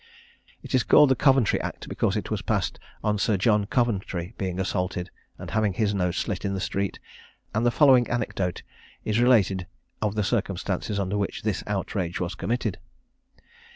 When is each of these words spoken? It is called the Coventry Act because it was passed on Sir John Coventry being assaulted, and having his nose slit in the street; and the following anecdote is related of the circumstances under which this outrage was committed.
It 0.63 0.73
is 0.73 0.81
called 0.81 1.09
the 1.11 1.15
Coventry 1.15 1.61
Act 1.61 1.87
because 1.87 2.15
it 2.17 2.31
was 2.31 2.41
passed 2.41 2.79
on 3.03 3.19
Sir 3.19 3.37
John 3.37 3.65
Coventry 3.67 4.33
being 4.35 4.59
assaulted, 4.59 5.11
and 5.37 5.51
having 5.51 5.73
his 5.73 5.93
nose 5.93 6.17
slit 6.17 6.43
in 6.43 6.55
the 6.55 6.59
street; 6.59 6.97
and 7.53 7.67
the 7.67 7.69
following 7.69 8.09
anecdote 8.09 8.63
is 9.05 9.19
related 9.19 9.67
of 10.01 10.15
the 10.15 10.23
circumstances 10.23 10.99
under 10.99 11.19
which 11.19 11.43
this 11.43 11.63
outrage 11.67 12.19
was 12.19 12.33
committed. 12.33 12.79